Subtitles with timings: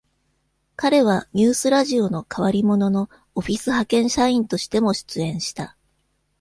[0.77, 5.77] 彼は「ニュースラジオ」の「変わり者」のオフィス派遣社員としても出演した。